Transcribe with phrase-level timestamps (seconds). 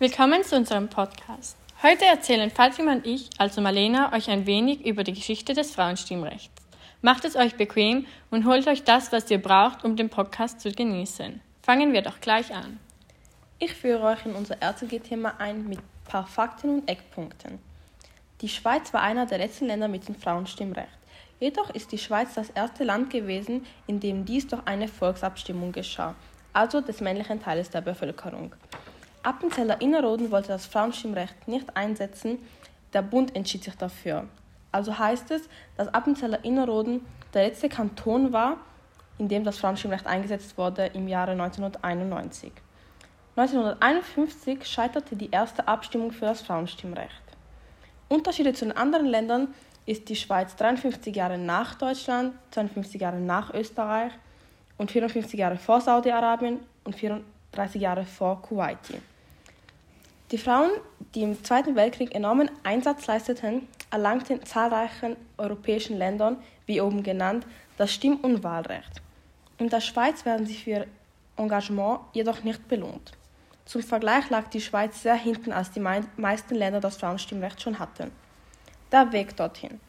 [0.00, 1.56] Willkommen zu unserem Podcast.
[1.80, 6.50] Heute erzählen Fatima und ich, also Marlena, euch ein wenig über die Geschichte des Frauenstimmrechts.
[7.00, 10.72] Macht es euch bequem und holt euch das, was ihr braucht, um den Podcast zu
[10.72, 11.40] genießen.
[11.62, 12.80] Fangen wir doch gleich an.
[13.60, 17.60] Ich führe euch in unser RTG-Thema ein mit ein paar Fakten und Eckpunkten.
[18.40, 20.98] Die Schweiz war einer der letzten Länder mit dem Frauenstimmrecht.
[21.38, 26.16] Jedoch ist die Schweiz das erste Land gewesen, in dem dies durch eine Volksabstimmung geschah,
[26.52, 28.52] also des männlichen Teiles der Bevölkerung.
[29.24, 32.38] Appenzeller Innerrhoden wollte das Frauenstimmrecht nicht einsetzen,
[32.92, 34.28] der Bund entschied sich dafür.
[34.70, 38.58] Also heißt es, dass Appenzeller Innerrhoden der letzte Kanton war,
[39.18, 42.52] in dem das Frauenstimmrecht eingesetzt wurde im Jahre 1991.
[43.36, 47.22] 1951 scheiterte die erste Abstimmung für das Frauenstimmrecht.
[48.08, 49.48] Unterschiede zu den anderen Ländern
[49.86, 54.12] ist die Schweiz 53 Jahre nach Deutschland, 52 Jahre nach Österreich
[54.76, 59.00] und 54 Jahre vor Saudi-Arabien und 34 Jahre vor Kuwait.
[60.30, 60.70] Die Frauen,
[61.14, 67.46] die im Zweiten Weltkrieg enormen Einsatz leisteten, erlangten in zahlreichen europäischen Ländern, wie oben genannt,
[67.76, 69.02] das Stimm- und Wahlrecht.
[69.58, 70.86] In der Schweiz werden sie für ihr
[71.36, 73.12] Engagement jedoch nicht belohnt.
[73.66, 78.10] Zum Vergleich lag die Schweiz sehr hinten, als die meisten Länder das Frauenstimmrecht schon hatten.
[78.92, 79.80] Der Weg dorthin.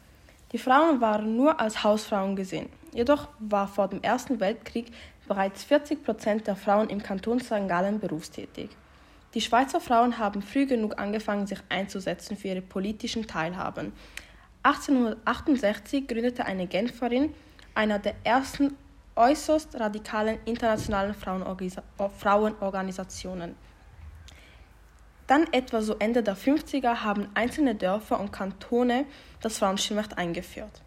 [0.52, 2.68] Die Frauen waren nur als Hausfrauen gesehen.
[2.92, 4.92] Jedoch war vor dem Ersten Weltkrieg
[5.26, 7.68] bereits 40 Prozent der Frauen im Kanton St.
[7.68, 8.70] Gallen berufstätig.
[9.34, 13.92] Die Schweizer Frauen haben früh genug angefangen, sich einzusetzen für ihre politischen Teilhaben.
[14.62, 17.34] 1868 gründete eine Genferin,
[17.74, 18.76] einer der ersten
[19.14, 23.54] äußerst radikalen internationalen Frauenorganisationen.
[25.26, 29.06] Dann etwa so Ende der 50er haben einzelne Dörfer und Kantone
[29.40, 30.82] das Frauenstimmrecht eingeführt.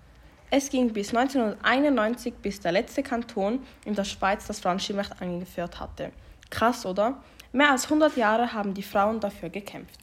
[0.51, 6.11] Es ging bis 1991, bis der letzte Kanton in der Schweiz das Frauenstimmrecht eingeführt hatte.
[6.49, 7.21] Krass, oder?
[7.51, 9.99] Mehr als 100 Jahre haben die Frauen dafür gekämpft.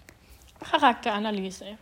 [0.69, 1.79] Charakteranalyse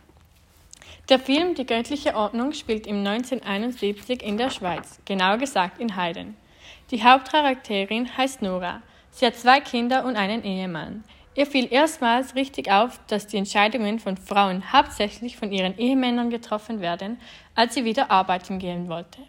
[1.09, 6.37] Der Film Die göttliche Ordnung spielt im 1971 in der Schweiz, genauer gesagt in Heiden.
[6.91, 8.83] Die Hauptcharakterin heißt Nora.
[9.09, 11.03] Sie hat zwei Kinder und einen Ehemann.
[11.33, 16.79] Ihr fiel erstmals richtig auf, dass die Entscheidungen von Frauen hauptsächlich von ihren Ehemännern getroffen
[16.79, 17.19] werden,
[17.55, 19.19] als sie wieder arbeiten gehen wollte.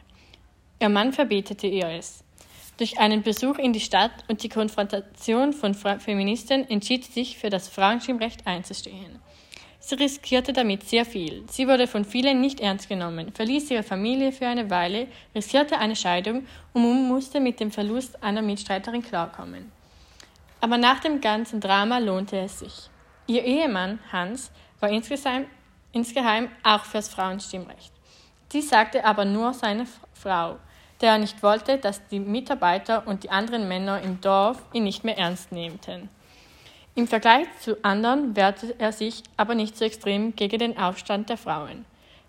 [0.81, 2.23] Ihr Mann verbietete ihr es.
[2.79, 7.49] Durch einen Besuch in die Stadt und die Konfrontation von Feministen entschied sie sich für
[7.49, 9.19] das Frauenstimmrecht einzustehen.
[9.81, 11.45] Sie riskierte damit sehr viel.
[11.49, 15.97] Sie wurde von vielen nicht ernst genommen, verließ ihre Familie für eine Weile, riskierte eine
[15.97, 19.71] Scheidung und musste mit dem Verlust einer Mitstreiterin klarkommen.
[20.61, 22.91] Aber nach dem ganzen Drama lohnte es sich.
[23.27, 24.51] Ihr Ehemann, Hans,
[24.81, 25.47] war insgeheim,
[25.93, 27.93] insgeheim auch fürs Frauenstimmrecht.
[28.53, 30.59] Dies sagte aber nur seine Frau,
[31.01, 35.05] der er nicht wollte, dass die Mitarbeiter und die anderen Männer im Dorf ihn nicht
[35.05, 36.09] mehr ernst nehmten.
[36.95, 41.37] Im Vergleich zu anderen wehrte er sich aber nicht so extrem gegen den Aufstand der
[41.37, 41.85] Frauen.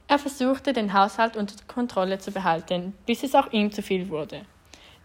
[0.10, 4.42] Er versuchte, den Haushalt unter Kontrolle zu behalten, bis es auch ihm zu viel wurde.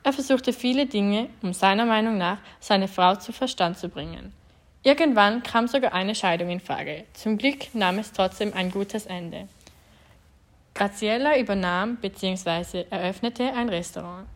[0.05, 4.33] Er versuchte viele Dinge, um seiner Meinung nach seine Frau zu Verstand zu bringen.
[4.83, 7.05] Irgendwann kam sogar eine Scheidung in Frage.
[7.13, 9.49] Zum Glück nahm es trotzdem ein gutes Ende.
[10.75, 12.87] Graziella übernahm bzw.
[12.89, 14.27] eröffnete ein Restaurant.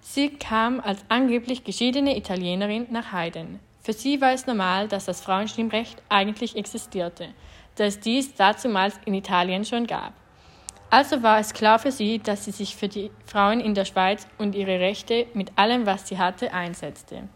[0.00, 3.60] Sie kam als angeblich geschiedene Italienerin nach Heiden.
[3.82, 7.28] Für sie war es normal, dass das Frauenstimmrecht eigentlich existierte,
[7.76, 10.12] da es dies dazumals in Italien schon gab.
[10.88, 14.26] Also war es klar für sie, dass sie sich für die Frauen in der Schweiz
[14.38, 17.28] und ihre Rechte mit allem, was sie hatte, einsetzte.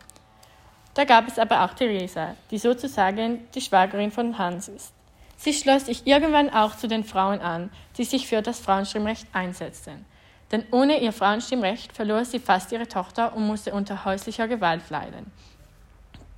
[0.95, 4.96] Da gab es aber auch Theresa, die sozusagen die Schwagerin von Hans ist.
[5.37, 10.05] Sie schloss sich irgendwann auch zu den Frauen an, die sich für das Frauenstimmrecht einsetzten.
[10.53, 15.31] Denn ohne ihr Frauenstimmrecht verlor sie fast ihre Tochter und musste unter häuslicher Gewalt leiden.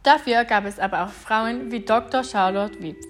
[0.03, 2.25] Dafür gab es aber auch Frauen wie Dr.
[2.25, 3.04] Charlotte Wipf.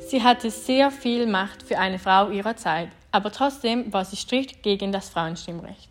[0.00, 4.62] Sie hatte sehr viel Macht für eine Frau ihrer Zeit, aber trotzdem war sie strikt
[4.62, 5.88] gegen das Frauenstimmrecht.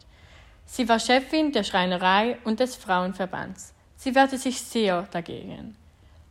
[0.65, 3.73] Sie war Chefin der Schreinerei und des Frauenverbands.
[3.95, 5.75] Sie wehrte sich sehr dagegen.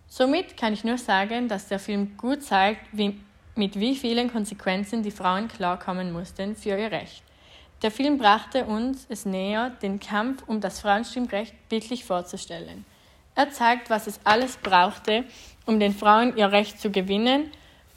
[0.08, 3.20] Somit kann ich nur sagen, dass der Film gut zeigt, wie,
[3.54, 7.22] mit wie vielen Konsequenzen die Frauen klarkommen mussten für ihr Recht.
[7.82, 12.86] Der Film brachte uns es näher, den Kampf um das Frauenstimmrecht bildlich vorzustellen.
[13.34, 15.24] Er zeigt, was es alles brauchte,
[15.66, 17.50] um den Frauen ihr Recht zu gewinnen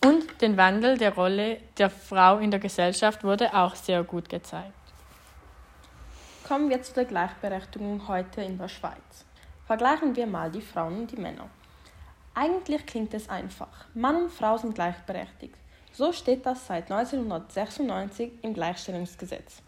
[0.03, 4.73] und den Wandel der Rolle der Frau in der Gesellschaft wurde auch sehr gut gezeigt.
[6.45, 9.25] Kommen wir zu der Gleichberechtigung heute in der Schweiz.
[9.65, 11.49] Vergleichen wir mal die Frauen und die Männer.
[12.39, 13.67] Eigentlich klingt es einfach.
[13.93, 15.55] Mann und Frau sind gleichberechtigt.
[15.91, 19.61] So steht das seit 1996 im Gleichstellungsgesetz.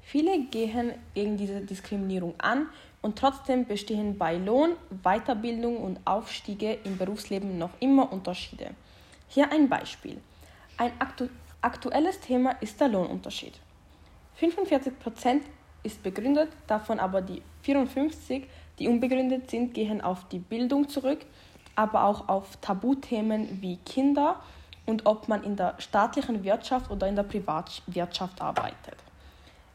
[0.00, 2.68] Viele gehen gegen diese Diskriminierung an,
[3.02, 8.70] und trotzdem bestehen bei Lohn, Weiterbildung und Aufstiege im Berufsleben noch immer Unterschiede.
[9.26, 10.18] Hier ein Beispiel.
[10.78, 11.28] Ein aktu
[11.62, 13.58] aktuelles Thema ist der Lohnunterschied.
[14.36, 15.42] 45 Prozent
[15.82, 18.46] ist begründet, davon aber die 54,
[18.78, 21.26] die unbegründet sind, gehen auf die Bildung zurück,
[21.76, 24.36] aber auch auf Tabuthemen wie Kinder
[24.86, 28.96] und ob man in der staatlichen Wirtschaft oder in der Privatwirtschaft arbeitet.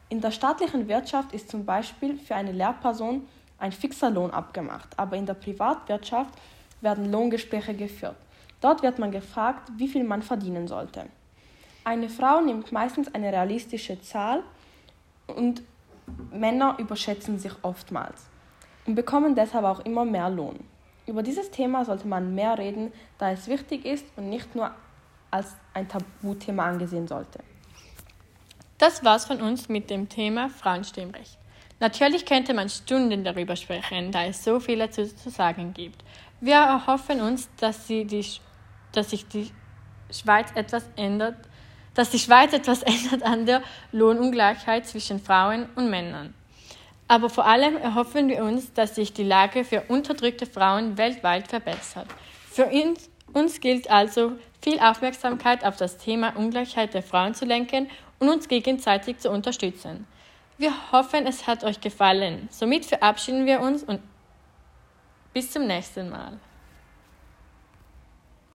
[0.08, 5.16] In der staatlichen Wirtschaft ist zum Beispiel für eine Lehrperson ein fixer Lohn abgemacht, aber
[5.16, 6.34] in der Privatwirtschaft
[6.80, 8.16] werden Lohngespräche geführt.
[8.60, 11.06] Dort wird man gefragt, wie viel man verdienen sollte.
[11.84, 14.42] Eine Frau nimmt meistens eine realistische Zahl
[15.26, 15.62] und
[16.30, 18.26] Männer überschätzen sich oftmals
[18.86, 20.58] und bekommen deshalb auch immer mehr Lohn.
[21.10, 24.70] Über dieses Thema sollte man mehr reden, da es wichtig ist und nicht nur
[25.32, 27.40] als ein Tabuthema angesehen sollte.
[28.78, 31.36] Das war's von uns mit dem Thema Frauenstimmrecht.
[31.80, 36.04] Natürlich könnte man Stunden darüber sprechen, da es so viel dazu zu sagen gibt.
[36.40, 38.06] Wir erhoffen uns, dass, die,
[38.92, 39.50] dass sich die
[40.12, 41.34] Schweiz etwas ändert,
[41.94, 46.34] dass die Schweiz etwas ändert an der Lohnungleichheit zwischen Frauen und Männern.
[47.10, 52.06] Aber vor allem erhoffen wir uns, dass sich die Lage für unterdrückte Frauen weltweit verbessert.
[52.48, 57.90] Für uns, uns gilt also, viel Aufmerksamkeit auf das Thema Ungleichheit der Frauen zu lenken
[58.20, 60.06] und uns gegenseitig zu unterstützen.
[60.56, 62.48] Wir hoffen, es hat euch gefallen.
[62.52, 64.00] Somit verabschieden wir uns und
[65.34, 66.38] bis zum nächsten Mal.